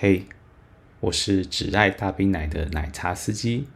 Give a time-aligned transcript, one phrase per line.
[0.00, 0.26] 嘿，
[1.00, 3.66] 我是只爱大冰奶的奶茶司机。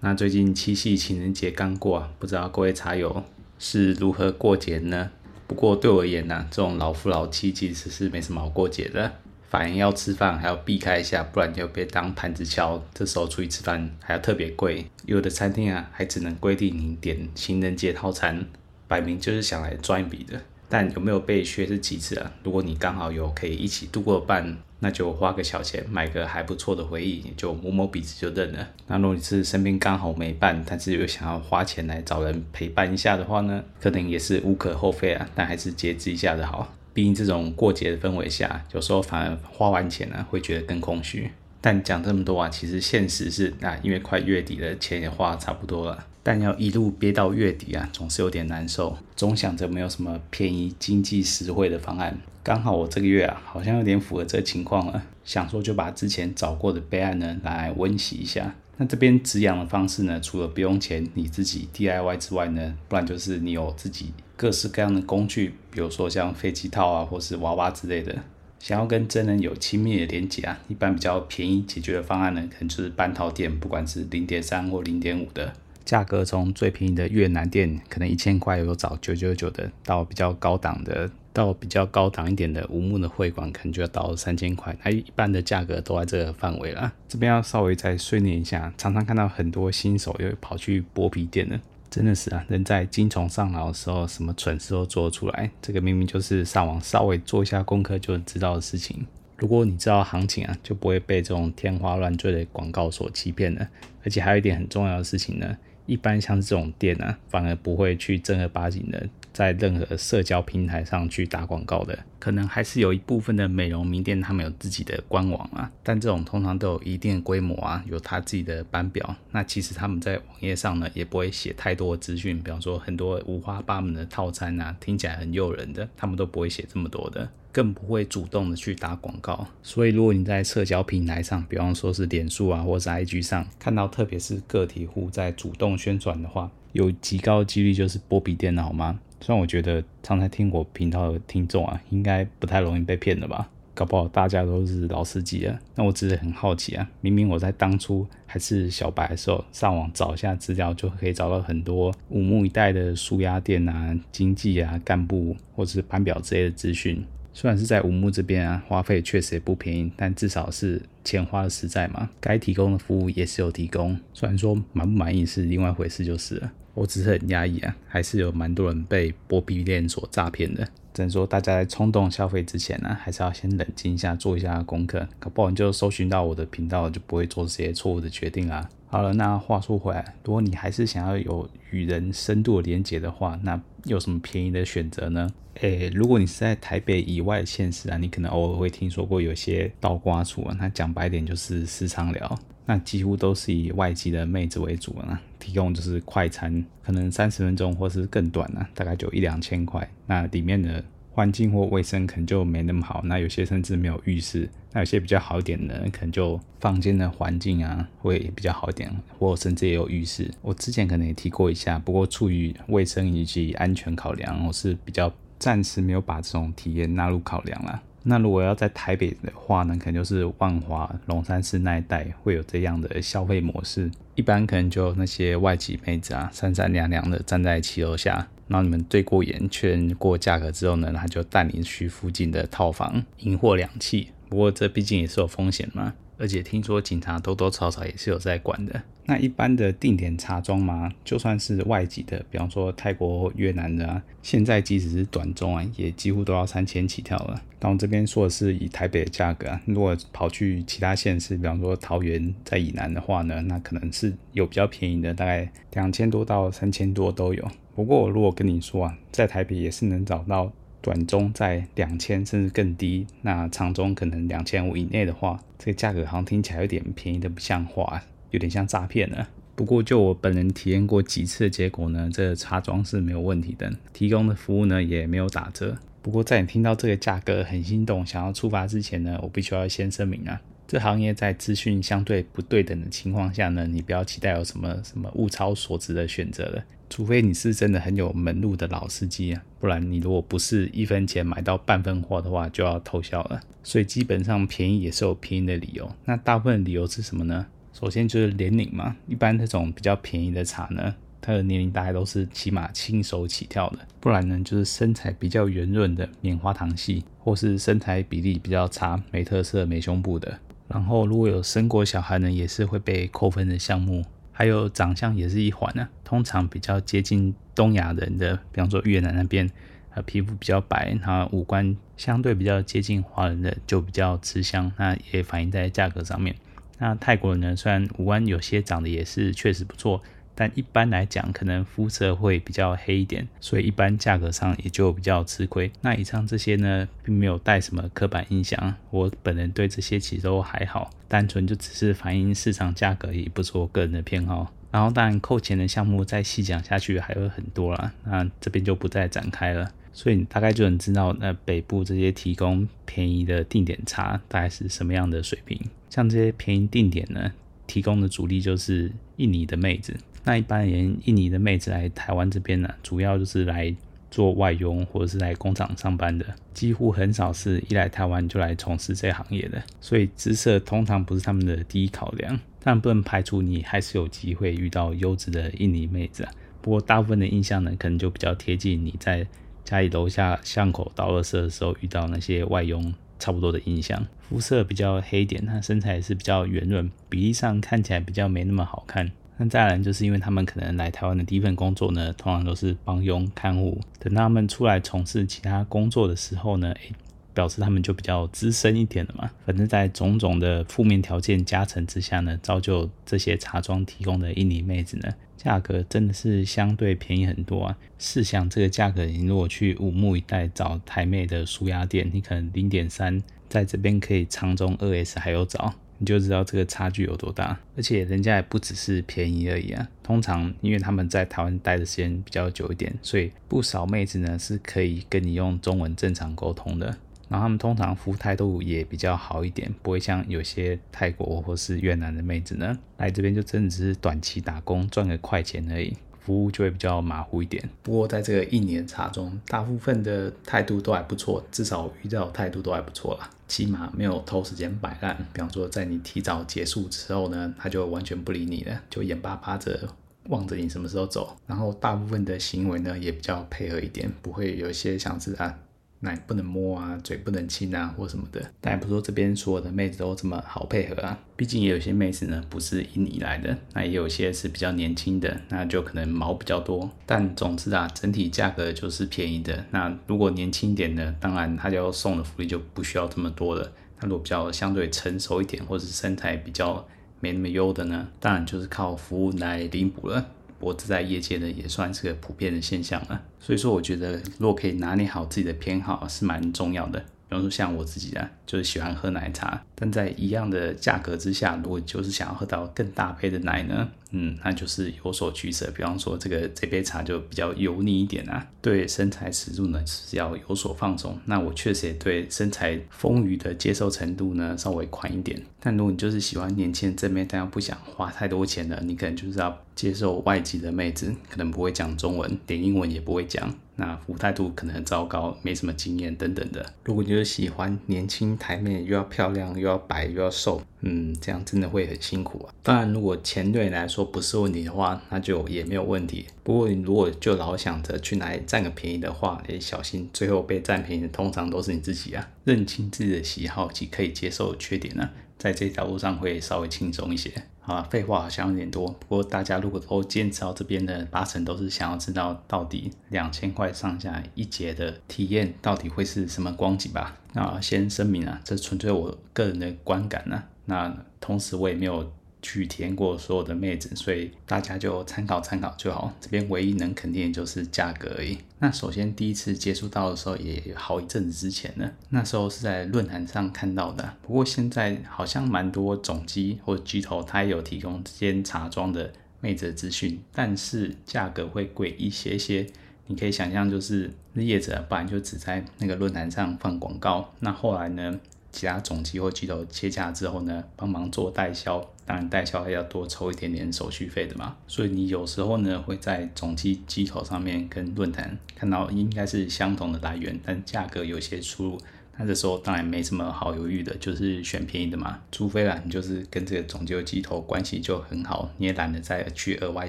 [0.00, 3.24] 那最近七夕情人节刚过啊，不知道各位茶友
[3.58, 5.10] 是如何过节呢？
[5.46, 9.10] 不过对我而言呢、这种老夫老妻其实是没什么好过节的，
[9.48, 12.84] 反而要吃饭还要避开一下，不然就被当盘子敲。
[12.92, 18.44] 这时候出去吃饭还要特别贵，有的餐厅啊还只能规定你点情人节套餐，
[18.86, 20.42] 摆明就是想来赚一笔的。
[20.68, 28.68] 但有没有被削是其次啊，如果你刚好有可以一起度过半，那就花个小钱买个还不错的回忆，就摸摸鼻子就认了。
[28.86, 36.70] 那如果你是身边刚好没伴，但是又想要花钱来找人陪伴一下的话呢，可能也是无可厚非啊，但还是节制一下的好。
[36.92, 41.30] 毕竟这种过节的氛围下，有时候反而花完钱呢、会觉得更空虚。
[41.62, 46.06] 但讲这么多啊，其实现实是啊，因为快月底了，钱也花差不多了。
[46.24, 48.96] 但要一路憋到月底啊，总是有点难受。
[49.14, 52.18] 总想着没有什么便宜、经济实惠的方案。
[52.42, 55.02] 刚好我这个月啊，好像有点符合这个情况了。
[55.22, 58.54] 想说就把之前找过的备案呢，来温习一下。
[58.78, 68.16] 那这边止痒的方式呢，除了不用钱，你自己 DIY 之外呢，不然就是你有自己各式各样的工具，比如说像飞机套啊，或是娃娃之类的。
[68.58, 75.52] 想要跟真人有亲密的连接啊，一般比较便宜解决的方案呢，可能就是半套店，不管是零点三或零点五的。
[75.84, 84.74] 价格从最便宜的越南店，可能一千块有找九九九的，到比较高档的，到比较高档一点的无木的会馆，可能就要到三千块。
[84.82, 86.92] 它一般的价格都在这个范围了。
[87.06, 95.50] 这边要稍微再训练一下，常常看到很多新手又跑去剥皮店的，真的是啊，人在精虫上脑的时候，什么蠢事都做出来。
[95.60, 99.06] 这个明明就是上网稍微做一下功课就知道的事情。
[99.36, 103.68] 如果你知道行情啊，就不会被这种天花乱坠的广告所欺骗了。
[104.04, 105.56] 而且还有一点很重要的事情呢。
[105.86, 111.98] 一般像这种店呢、啊，反而不会去正儿八经的在任何社交平台上去打广告的。
[112.18, 119.14] 可能还是有一部分的美容名店，他们有自己的官网啊，但这种通常都有一定的规模啊，有他自己的班表。
[119.32, 127.28] 那其实他们在网页上呢，也不会写太多的资讯，比方说很多五花八门的套餐啊，听起来很诱人的，他们都不会写这么多的。
[127.54, 138.98] 更不会主动的去打广告，所以如果你在社交平台上，比方说是脸书啊，或是 IG 上，看到特别是个体户在主动宣传的话，有极高几率就是波比电脑吗？
[139.20, 143.48] 虽然我觉得常常听我频道的听众啊，应该不太容易被骗的吧？
[143.72, 145.56] 搞不好大家都是老司机啊。
[145.76, 157.04] 那我只是很好奇啊，明明我在当初还是小白的时候，上网找一下资料，就可以找到很多五木一带的纾压店啊、经济啊、干部或者是班表之类的资讯。
[157.36, 162.08] 虽然是在五木这边啊，花费确实也不便宜，但至少是钱花的实在嘛。
[162.20, 166.52] 该提供的服务也是有提供，虽然说满不满意是另外一回事就是了。
[166.74, 170.66] 我只是很压抑啊，还是有蛮多人被剥皮链所诈骗的。
[170.94, 178.66] 只能说大家在冲动消费之前呢、啊，还是要先冷静一下，做一下功课，搞不好你就搜寻到我的频道，就不会做这些错误的决定啊。
[178.86, 185.28] 好了，那话说回来，如果你还是想要有与人深度的连接的话，那有什么便宜的选择呢？
[185.60, 210.30] 诶，如果你是在台北以外的县市啊，你可能偶尔会听说过有些倒挂处啊，那讲白点就是私娼寮，那几乎都是以外籍的妹子为主啊，提供就是快餐，可能三十分钟或是更短啊，大概就一两千块，那里面的环境或卫生可能就没那么好，那有些甚至没有浴室，那有些比较好一点的，可能就房间的环境啊会比较好一点，或甚至也有浴室。
[210.42, 215.12] 我之前可能也提过一下，不过出于卫生以及安全考量，我是比较。
[215.36, 217.82] 暂时没有把这种体验纳入考量了。
[218.06, 223.90] 那如果要在台北的话呢，可能就是万华、龙山寺那一带会有这样的消费模式。
[224.14, 234.06] 一般可能就那些外籍妹子啊，三三两两的站在七楼下，然后你们对过眼、确认过价格之后呢，他就带你去附近的套房银货两讫。
[234.28, 235.94] 不过这毕竟也是有风险嘛。
[236.18, 238.82] 而且听说警察多多少少也是有在管的。
[239.06, 247.42] 那一般的定点茶庄嘛，就算是外籍的，比方说泰国、越南的啊，现在即使是短中啊，也几乎都要三千起跳了。
[247.58, 257.46] 但我这边说的是以台北的价格啊，如果跑去其他县市，比方说桃园在以南的话呢，那可能是有比较便宜的，大概两千多到三千多都有。
[257.74, 260.50] 不过我如果跟你说啊，在台北也是能找到。
[260.84, 268.02] 短中在两千甚至更低，那长中可能两千五以内的话，这个价格好像听起来有点便宜的不像话，
[268.32, 269.26] 有点像诈骗了。
[269.54, 275.78] 不过就我本人体验过几次的结果呢，这茶庄是没有问题的，提供的服务呢也没有打折。
[276.02, 280.38] 不过在你听到这个价格很心动，想要出发之前呢，我必须要先声明啊，
[280.68, 286.62] 这行业在资讯相对不对等的情况下呢，你不要期待有什么什么物超所值的选择了。
[286.90, 293.40] 除非你是真的很有门路的老司机啊，不然你如果不是一分钱买到半分货的话，就要偷笑了。
[293.62, 295.90] 所以基本上便宜也是有便宜的理由。
[296.04, 297.46] 那大部分理由是什么呢？
[297.72, 310.38] 首先就是年龄嘛，一般这种比较便宜的茶呢，它的年龄大概都是起码轻熟起跳的，不然呢就是身材比较圆润的棉花糖系，或是身材比例比较差、没特色、没胸部的。
[310.68, 314.04] 然后如果有生过小孩呢，也是会被扣分的项目。
[314.36, 319.48] 还有长相也是一环呢、啊，通常比较接近东亚人的，比方说越南那边，
[319.94, 326.34] 呃，皮肤比较白，然后五官相对比较接近华人的，就比较吃香，那也反映在价格上面。
[326.78, 330.02] 那泰国人呢，虽然五官有些长得也是确实不错。
[330.34, 335.70] 但一般来讲，可能肤色会比较黑一点，所以一般价格上也就比较吃亏。
[335.80, 344.52] 那以上这些呢，并没有带什么刻板印象，我本人对这些其实都还好，单纯就只是反映市场价格，也不是我个人的偏好。
[344.70, 349.70] 然后当然扣钱的项目再细讲下去还有很多啦，那这边就不再展开了。
[349.92, 355.56] 所以你大概就能知道，那北部这些提供便宜的定点茶大概是什么样的水平。
[355.88, 357.30] 像这些便宜定点呢，
[357.68, 359.94] 提供的主力就是印尼的妹子。
[360.24, 363.74] 那一般人，印尼的妹子来台湾这边呢，主要就是来
[364.10, 366.24] 做外佣或者是来工厂上班的，
[366.54, 369.62] 几乎很少是一来台湾就来从事这行业的。
[369.80, 376.26] 所以姿色通常不是他们的第一考量，但不能排除你还是有机会遇到优质的印尼妹子。
[376.62, 379.26] 不过大部分的印象呢，可能就比较贴近你在
[379.62, 384.06] 家里楼下巷口倒垃圾的时候遇到那些外佣差不多的印象。
[384.28, 389.12] 肤色比较黑点，她身材也是比较圆润，比例上看起来比较没那么好看。
[389.36, 393.80] 那再来就是因为他们可能来台湾的第一份工作呢，通常都是帮佣看护。
[393.98, 396.92] 等他们出来从事其他工作的时候呢，诶，
[397.34, 399.28] 表示他们就比较资深一点了嘛。
[399.44, 407.76] 反正，在种种的负面条件加成之下呢，造就这些茶庄提供的印尼妹子呢，价格真的是相对便宜很多啊。
[407.98, 415.74] 试想这个价格，你如果去武穆一带找台妹的舒压店，你可能零点三，在这边可以长中二 S 还有找。
[415.98, 419.88] 你就知道这个差距有多大，而且人家也不只是便宜而已啊。
[420.02, 426.86] 通常因为他们在台湾待的时间比较久一点，所以不少妹子呢是可以跟你用中文正常沟通的。
[427.26, 435.96] 然后他们通常服务态度也比较好一点，不会像有些泰国或是越南的妹子呢来这边就真的只是短期打工赚个快钱而已。
[436.24, 437.68] 服务就会比较马虎一点。
[437.82, 443.30] 不过在这个印尼的茶中，大部分的态度都还不错，至少遇到态度都还不错啦。
[443.46, 445.16] 起码没有偷时间摆烂。
[445.32, 449.88] 比方说，在你提早结束之后呢，他就完全不理你了，就眼巴巴着
[450.28, 451.36] 望着你什么时候走。
[451.46, 455.58] 然后大部分的行为呢，也比较配合一点，不会有一些像是啊。
[456.04, 458.40] 奶不能摸啊，嘴不能亲啊，或什么的。
[458.60, 461.18] 但也不说这边所有的妹子都这么好配合啊。
[461.36, 466.88] 毕竟也有些妹子呢，不是印尼来的，那也有些是比较年轻的，那就可能毛比较多。
[467.04, 469.64] 但总之啊，整体价格就是便宜的。
[469.70, 473.72] 那如果年轻点的，当然他就要送的福利就不需要这么多了。
[474.00, 476.86] 那如果比较相对成熟一点，或者是身材比较
[477.20, 480.30] 没那么优的呢，当然就是靠服务来弥补了。
[480.58, 483.22] 脖子在业界呢，也算是个普遍的现象了。
[483.38, 487.04] 所以说，我觉得如果可以拿捏好自己的偏好，是蛮重要的。
[487.34, 495.68] 比如说像我自己啊，就是喜欢喝奶茶，但在一样的价格之下，如果就是想要喝到更大杯的奶呢，嗯，那就是有所取舍。
[495.74, 501.18] 比方说这个这杯茶就比较油腻一点啊，对身材尺度呢是要有所放松。
[501.24, 505.42] 那我确实也对身材丰腴的接受程度呢稍微宽一点。
[505.58, 513.52] 但如果你就是喜欢年轻正妹，但又不想花太多钱的，你可能就是要接受外籍的妹子，可能不会讲中文，连英文也不会讲。
[513.76, 516.72] 那服务态度可能很糟糕，没什么经验等等的。
[516.84, 522.54] 如果你就是喜欢年轻台妹，又要漂亮，又要白，又要瘦，嗯，这样真的会很辛苦啊。
[522.62, 526.26] 当然，如果钱对你来说不是问题的话，那就也没有问题。
[526.42, 532.28] 不过你如果就老想着去哪里占个便宜的话，诶，小心最后被占便宜的通常都是你自己啊。
[532.44, 537.30] 认清自己的喜好及可以接受的缺点呢，在这条路上会稍微轻松一些。
[537.62, 547.16] 啊，废话好像有点多，不过大家如果都坚持到这边的，八成都是想要知道到底两千块上下一节的体验到底会是什么光景吧。
[547.32, 550.44] 那先声明啊，这纯粹我个人的观感呢、啊。
[550.66, 552.12] 那同时我也没有。
[552.46, 556.12] 去体验过所有的妹子，所以大家就参考参考就好。
[556.20, 558.36] 这边唯一能肯定的就是价格而已。
[558.64, 561.92] 那首先第一次接触到的时候，也好一阵子之前呢。
[562.08, 564.16] 那时候是在论坛上看到的。
[564.22, 572.66] 不过现在好像蛮多总机或巨头，它也有提供这间茶庄的妹子资讯，但是价格会贵一些些。
[573.06, 578.18] 你可以想象，就是业者不然就只在那个论坛上放广告，那后来呢？
[578.54, 584.56] 其他总机或机头接洽之后呢，帮忙做代销，当然代销还要多抽一点点手续费的嘛。
[584.68, 591.80] 所以你有时候呢会在总机机头上面跟论坛看到应该是相同的来源，但价格有些出入。
[592.16, 595.18] 那这时候当然没什么好犹豫的，就是选便宜的嘛。
[595.32, 599.88] 除非啦，你就是跟这个总机机头关系就很好，你也懒得再去额外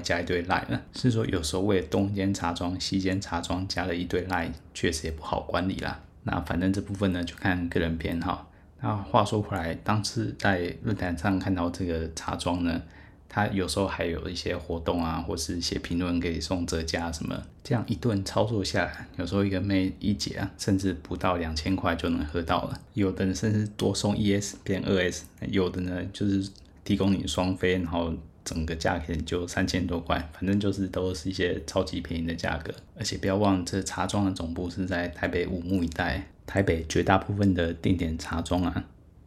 [0.00, 0.82] 加一堆赖了。
[0.92, 6.00] 是说有时候为了东间茶庄、西间茶庄加了一堆赖，确实也不好管理啦。
[6.24, 8.45] 那反正这部分呢，就看个人偏好。
[8.80, 12.82] 那话说回来，当时在论坛上看到这个茶庄呢，
[13.28, 17.42] 它有时候还有一些活动啊，或是写评论给送折价什么。
[17.64, 22.80] 这样一顿操作下来，有时候一个妹一节啊，甚至不到两千块就能喝到了。
[22.94, 26.48] 有的人甚至多送一 S 变二 S，有的呢就是
[26.84, 28.14] 提供你双飞，然后
[28.44, 32.72] 整个价钱就三千多块，反正就是都是一些超级便宜的价格。
[32.94, 36.28] 而且不要忘，这茶庄的总部是在台北五木一带。
[36.46, 38.84] 台北绝大部分的定点茶庄啊，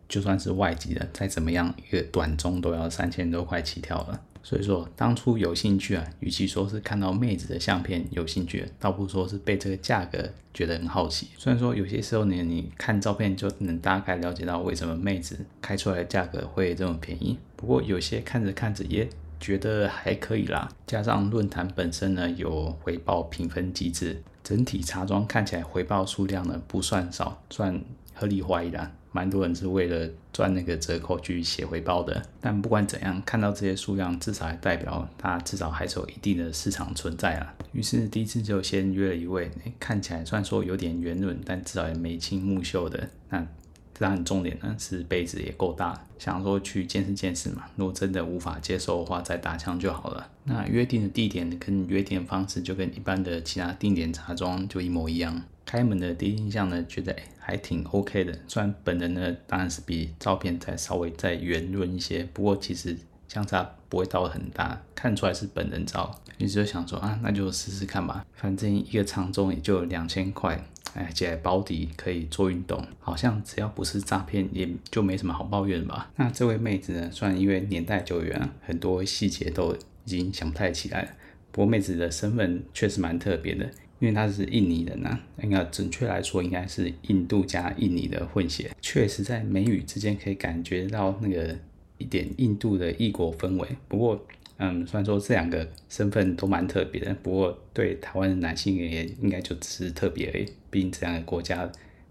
[0.08, 4.22] 就算是外籍的，再怎么样一个短中都要三千多块起跳了。
[4.42, 11.28] 所以说，当初有兴趣啊，与其说是看到妹子的相片有兴趣，倒不如说是被这个价格觉得很好奇。
[11.38, 19.08] 虽然说有些时候呢，你看照片就能大概了解到为什么妹子开出来的价格会这么便宜，不过有些看着看着也
[19.42, 20.70] 觉得还可以啦。
[20.88, 24.24] 加上论坛本身呢有回报评分机制。
[24.50, 27.80] 整体茶庄看起来回报数量呢不算少，算
[28.16, 28.92] 合理怀疑啦。
[29.12, 32.20] 蛮多人是为了赚那个折扣去写回报的。
[32.42, 37.54] 但不管怎样，看到这些数量，至少还代表它至少还是有一定的市场存在啊。
[37.74, 43.46] 于是第一次就先约了一位，看起来虽然说有点圆润，但至少也眉清目秀的那。
[44.00, 47.66] 当然，重点呢是杯子也够大，想说去见识见识嘛。
[47.76, 50.30] 如果真的无法接受的话，再打枪就好了。
[50.46, 55.42] 那约定的地点跟约定的方式就跟一般的其他定点插桩就一模一样。
[55.66, 58.40] 开门的第一印象呢，觉得还挺 OK 的。
[58.48, 66.18] 虽然本人呢当然是比照片再稍微再圆润一些，不过其实相差不会到很大，看出来是本人照。
[66.38, 70.64] 于是就想说啊，那就试试看吧，反正一个长中也就两千块。
[71.00, 76.12] 哎，接下来保底可以做运动，好像只要不是诈骗，也就没什么好抱怨吧。
[76.18, 81.10] 那这位妹子呢，虽然因为年代久远，很多细节都已经想不太起来了。
[81.54, 83.64] 不过妹子的身份确实蛮特别的，
[84.00, 88.70] 因为她是印尼人呐，应该准确来说应该是印度加印尼的混血。
[88.82, 91.58] 确实在美语之间可以感觉到那个
[91.98, 93.70] 一点印度的异国氛围。
[93.88, 94.22] 不过。
[94.60, 100.46] 嗯，虽然说这两个身份都蛮特别的，不过对台湾的男性而言，应该就只是特别而已。
[100.70, 101.68] 毕竟这两个国家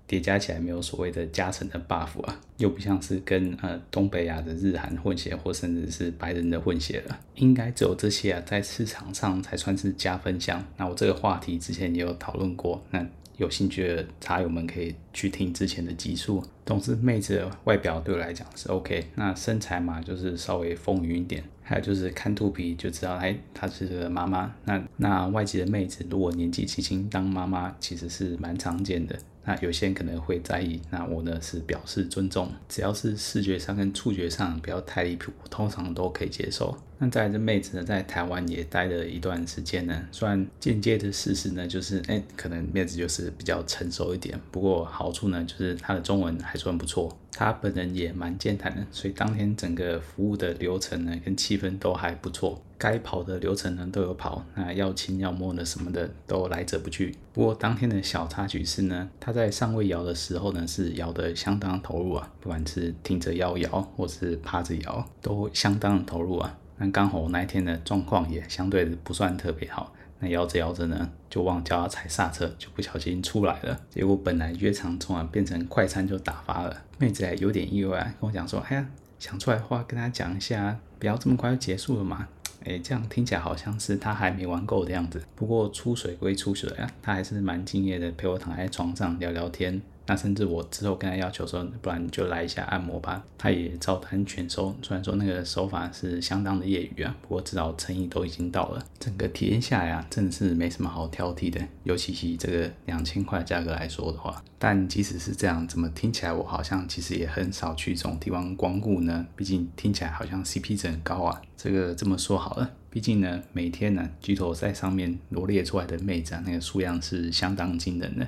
[0.06, 7.20] 叠加起来没有所谓的加成的 buff 啊，又不像是跟呃东北亚的日韩混血，或甚至是白人的混血了。
[7.34, 10.64] 应该只有这些啊，在市场上才算是加分项。
[10.78, 13.06] 那我这个话题之前也有讨论过，那。
[13.38, 16.44] 有兴趣的茶友们可以去听之前的集数。
[16.66, 21.42] 总之，妹子的外表对我来讲是 OK，那身材嘛，就是稍微丰腴一点。
[21.62, 24.54] 还有就是看肚皮就知道，哎，她是个妈妈。
[24.64, 29.18] 那那外籍的妹子如果年纪轻轻当妈妈，其实是蛮常见的。
[29.48, 36.76] 那有些人可能会在意，那我呢是表示尊重，只要是视觉上跟触觉上不要太离谱，通常都可以接受。
[36.98, 47.18] 那再来这妹子呢，在台湾也待了一段时间呢，虽然间接的事实呢，就是哎，可能妹子就是比较成熟一点，不过好处呢，就是她的中文还算不错。
[47.32, 52.62] 她本人也蛮健谈的，所以当天整个服务的流程呢，跟气氛都还不错。
[52.78, 57.14] 该跑的流程呢都有跑，那要亲要摸的什么的都来者不拒。
[57.32, 66.56] 不过当天的小插曲是呢，他在上位摇的时候呢，是摇得相当投入啊，不管是挺着腰摇或是趴着摇，都相当投入啊。
[66.76, 69.92] 那刚好那一天的状况也相对不算特别好。
[70.20, 73.80] 那摇着摇着呢，就忘叫他踩刹车，就不小心出来了。
[73.90, 76.82] 结果本来约长中啊，变成快餐就打发了。
[76.98, 78.86] 妹子还有点意外，跟我讲说：“哎呀，
[79.20, 82.26] 想出来的话跟他讲一下，不要这么快就结束了嘛。”
[82.64, 85.22] 哎，这样听起来好像是他还没玩够的样子。
[85.34, 89.80] 不过出水归出水啊，他还是蛮敬业的，陪我躺在床上聊聊天。
[90.08, 94.74] 那甚至我之后跟他要求说，不然就来一下按摩吧，他也照单全收。
[94.80, 98.82] 虽然说那个手法是相当的业余啊，不过至少诚意都已经到了。
[98.98, 101.60] 整个体验下来啊，真的是没什么好挑剔的。
[101.84, 109.26] 尤其以这个两千块价格来说的话，但即使是这样，怎么听起来我好像其实也很少去这种地方光顾呢？
[109.36, 111.42] 毕竟听起来好像 CP 值很高啊。
[111.54, 118.26] 这个这么说好了，毕竟呢，每天呢，巨头在上面罗列出来的妹子啊，那个数量是相当惊人的。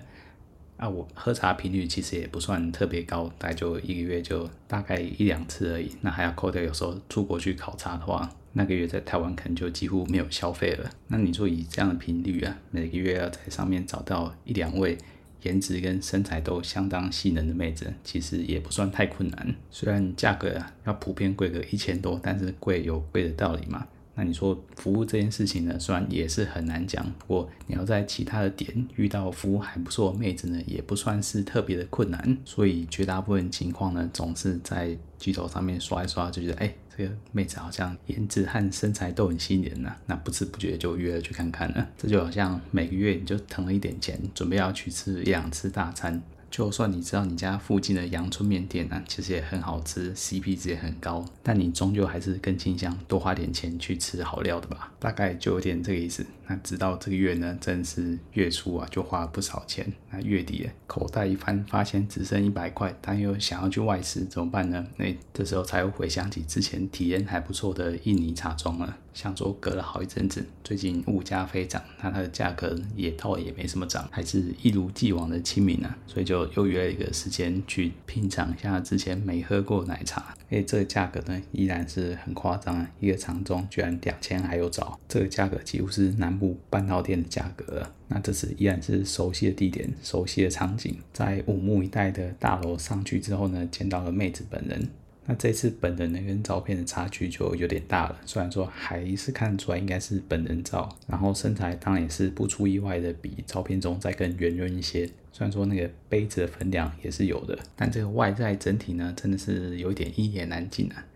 [0.80, 5.94] 啊，我喝茶频率其实也不算特别高，大概就一个月就大概一两次而已。
[6.00, 10.90] 那还要扣掉有时候出国去考察的话，那个月在台湾可能就几乎没有消费了。
[11.08, 14.96] 那你说以这样的频率啊，每个月要在上面找到一两位
[15.42, 19.54] 颜值跟身材都相当吸引的妹子，其实也不算太困难。
[19.70, 23.86] 虽然价格啊要普遍贵个一千多，但是贵有贵的道理嘛。
[24.20, 32.36] 那你说服务这件事情呢，虽然也是很难讲，不过你要在其他的点遇到服务还不错的妹子呢，也不算是特别的困难。
[32.44, 36.74] 所以绝大部分情况呢，总是在巨头上面刷一刷，就觉得哎。
[36.98, 41.88] 这个妹子好像颜值和身材都很吸引人呐，那不知不觉就约了去看看了。
[41.96, 46.20] 这就好像每个月你就腾了一点钱，准备要去吃一两次大餐。
[46.50, 54.92] 就算你知道你家附近的阳春面店呢，其实也很好吃，CP 值也很高，但你终究还是更倾向多花点钱去吃好料的吧？
[54.98, 56.26] 大概就有点这个意思。
[56.48, 59.92] 那直到这个月呢，真是月初啊，就花了不少钱。
[60.10, 64.84] 那月底口袋一翻，发现只剩一百块，但又想要去外食，怎么办呢？
[64.96, 68.98] 那这时候才会回想起之前体验还不错的印尼茶庄了。
[69.12, 80.34] 想说隔了好一阵子，最近物价飞涨，那它的价格也倒也没什么涨，还是一如既往的亲民啊，所以就又约了一个时间去品尝一下之前没喝过奶茶。
[80.50, 87.94] 哎，这个价格呢依然是很夸张啊，一个长中居然两千还有找，这个价格几乎是南部半岛店的价格了。
[88.08, 94.88] 那这次依然是熟悉的地点，熟悉的场景，在五木一带的大楼上去之后呢，见到了妹子本人。
[95.30, 111.06] 那这次本人呢跟照片的差距就有点大了，虽然说还是看出来应该是本人照，然后身材当然也是不出意外的比照片中再更圆润一些，虽然说那个杯子的分量也是有的，但这个外在整体呢真的是有点一言难尽啊。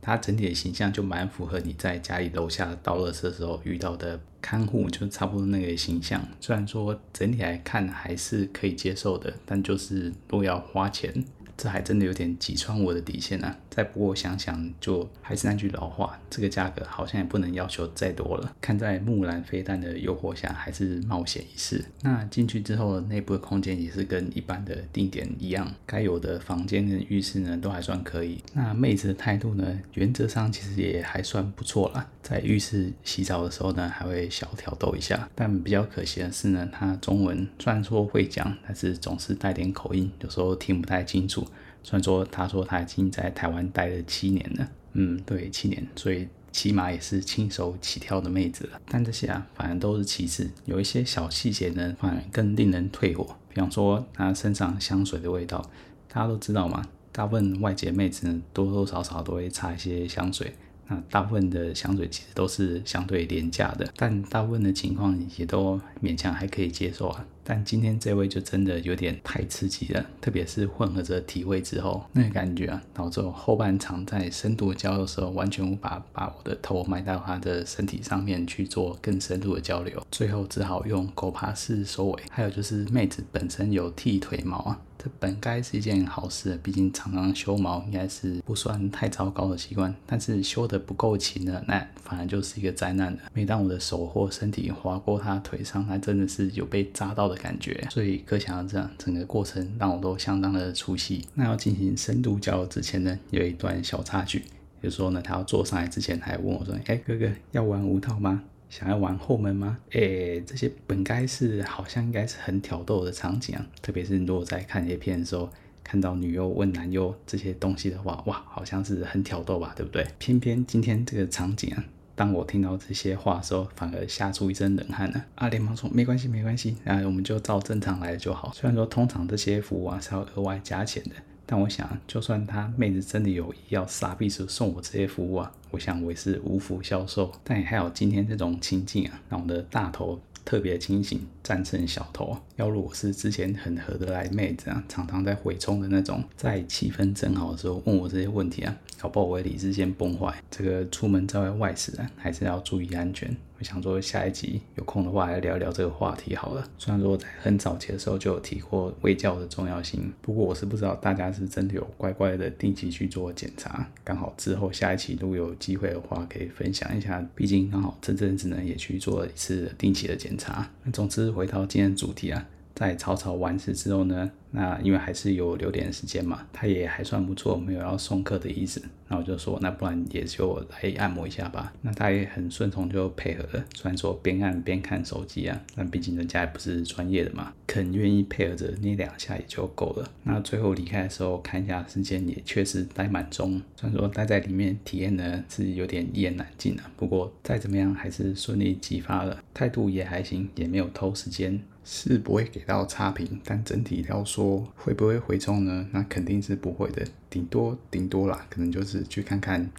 [0.00, 6.24] 它整体的形象就蛮符合你在家里楼下倒垃圾的时候遇到的看护，就差不多那个形象。
[6.40, 11.24] 虽然说整体来看还是可以接受的，但就是如果要花钱。
[11.56, 13.56] 这还真的有点击穿我的底线啊！
[13.74, 18.54] 再不过想想，就还是那句老话，这个价格好像也不能要求再多了。
[18.60, 21.84] 看在木兰飞弹的诱惑下，还是冒险一试。
[22.02, 28.40] 那进去之后，内部的空间也是跟一般的定点一样，该有的房间跟浴室呢都还算可以。
[28.52, 32.08] 那妹子的态度呢，原则上其实也还算不错啦。
[32.22, 35.28] 在浴室洗澡的时候呢，还会小挑逗一下。
[35.34, 41.44] 但比较可惜的是呢，她中文虽然说会讲，但是总是带点口音，有时候听不太清楚。
[41.84, 48.80] 虽然说他说他已经在台湾待了七年了，嗯，对，七年，所以起码也是轻手起跳的妹子了。
[48.86, 53.36] 但这些啊，反而都是其次，有一些小细节呢，反而更令人退火。
[53.52, 55.60] 比方说他身上香水的味道，
[56.08, 60.54] 大家都知道嘛，大部分外籍妹子，多多少少都会擦一些香水。
[60.86, 67.26] 那大部分的香水其实都是相对廉价的，但大部分的情况也都勉强还可以接受啊。
[67.44, 82.22] 但今天这位就真的有点太刺激了，特别是混合着体味之后，那个感觉啊，导致我后半场在深度交流的时候，完全无法把我的头埋到他的身体上面去做更深入的交流，最后只好用狗爬式收尾。
[82.30, 84.80] 还有就是妹子本身有剃腿毛啊。
[84.96, 89.94] 这本该是一件好事，毕竟常常修毛应该是不算太糟糕的习惯。
[90.06, 93.18] 但是修得不够勤呢，那反而就是一个灾难了。
[93.34, 97.86] 每当我的手或身体划过他腿上，他真的是有被扎到的感觉。
[97.90, 101.26] 所以可想而知，整个过程让我都相当的出戏。
[101.34, 104.42] 那要进行深度交流之前呢，有一段小插曲，
[104.82, 109.78] 就是说呢，他要坐上来之前，还问我说：“哎，哥哥，要玩无套吗？”想要玩后门吗？
[109.90, 115.48] 诶，这些本该是好像应该是很挑逗的场景啊，特别是如果在看这些片的时候，
[115.84, 120.04] 看到女优问男优这些东西的话，哇，好像是很挑逗吧，对不对？
[120.18, 121.84] 偏偏今天这个场景啊，
[122.16, 125.22] 当我听到这些话的时候，反而吓出一身冷汗呢。
[125.34, 128.52] 啊，连忙说没关系，没关系，然后我们就照正常来就好。
[128.54, 131.10] 虽然说通常这些服务啊是要额外加钱的。
[131.46, 137.30] 但我想，就算他妹子真的有意要杀必死送我这些服务啊，我想我也是无福消受。
[137.44, 142.34] 但也还有今天这种情境啊，让我的大头特别清醒，战胜小头。
[142.56, 150.34] 要如果是之前很合得来妹子啊，常常在回冲的那种，在气氛正好的时候问我这些问题啊，搞不好我理智先崩坏。
[150.50, 153.36] 这个出门在外外事啊，还是要注意安全。
[153.56, 156.68] 我想说下一集有空的话来聊一聊这个话题好了。
[156.76, 163.88] 虽然说在很早期的时候就有提过卫教的重要性，不过我是不知道大家是真的有乖乖的定期去做检查。
[164.02, 167.24] 刚好之后下一期如果有机会的话，可以分享一下。
[167.34, 170.68] 毕竟刚好这阵子呢也去做了一次定期的检查。
[170.82, 172.43] 那总之回到今天主题啊。
[172.74, 178.82] 在草草完事之后呢，那因为还是有留点时间嘛，他也还算不错，没有要送客的意思。
[179.06, 181.72] 那我就说，那不然也就来按摩一下吧。
[181.82, 183.64] 那他也很顺从，就配合了。
[183.74, 190.10] 虽然说边按边看手机啊，但毕竟人家也不是专业的嘛，肯愿意配合着捏两下也就够了。
[190.24, 193.62] 那最后离开的时候看一下时间，也确实待满钟。
[193.76, 201.60] 虽然说待在里面体验呢是有点一言难尽啊，不过再怎么样还是顺利激发了，态度也还行，也没有偷时间。
[201.84, 205.86] 是不会给到差评，但整体要说会不会回冲呢？
[205.92, 209.70] 那肯定是不会的，顶多顶多啦，可能就是去看看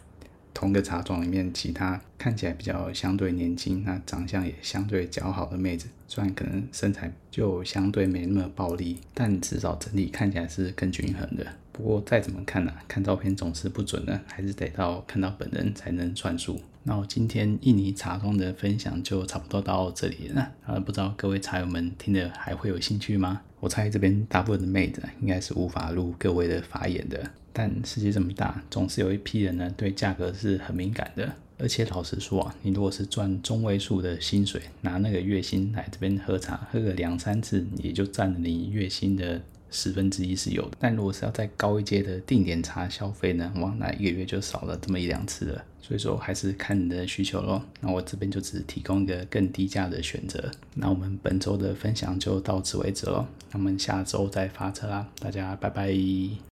[0.53, 11.45] 同个茶庄里面其他看起来比较相对年轻、那长相也相对较好的妹子，虽然可能身材就相对没那么暴力，但至少整体看起来是更均衡的。
[11.71, 16.61] 不过再怎么看呢、看照片总是不准的，还是得到看到本人才能算数。
[16.87, 20.51] 那我今天印尼茶庄的分享就差不多到这里了。
[20.67, 23.41] 啊，不知道各位茶友们听了还会有兴趣吗？
[23.59, 27.27] 我猜这边大部分的妹子应该是无法入各位的法眼的。
[27.51, 31.33] 但世界这么大，总是有一批人呢对价格是很敏感的。
[31.57, 39.41] 而且老实说啊，你如果是赚中位数的薪水，拿那个月薪来这边喝茶，喝个两三次，也就占了你月薪的。
[39.71, 43.51] 十分之一是有的，但如果是要再高一阶的定点茶消费呢？
[43.57, 45.63] 哇，那一个月就少了这么一两次了。
[45.81, 47.61] 所以说还是看你的需求咯。
[47.79, 50.49] 那我这边就只提供一个更低价的选择。
[50.73, 53.27] 那我们本周的分享就到此为止喽。
[53.51, 56.54] 那我们下周再发车啦，大家拜拜。